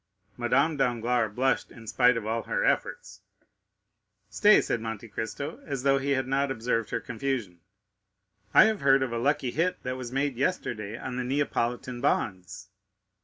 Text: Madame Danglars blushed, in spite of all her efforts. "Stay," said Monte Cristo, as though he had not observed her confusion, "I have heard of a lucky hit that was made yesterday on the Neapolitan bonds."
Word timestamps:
Madame 0.35 0.77
Danglars 0.77 1.31
blushed, 1.35 1.69
in 1.71 1.85
spite 1.85 2.17
of 2.17 2.25
all 2.25 2.41
her 2.41 2.65
efforts. 2.65 3.21
"Stay," 4.31 4.59
said 4.59 4.81
Monte 4.81 5.07
Cristo, 5.07 5.61
as 5.67 5.83
though 5.83 5.99
he 5.99 6.09
had 6.17 6.25
not 6.25 6.49
observed 6.49 6.89
her 6.89 6.99
confusion, 6.99 7.59
"I 8.51 8.63
have 8.63 8.81
heard 8.81 9.03
of 9.03 9.13
a 9.13 9.19
lucky 9.19 9.51
hit 9.51 9.83
that 9.83 9.97
was 9.97 10.11
made 10.11 10.37
yesterday 10.37 10.97
on 10.97 11.17
the 11.17 11.23
Neapolitan 11.23 12.01
bonds." 12.01 12.69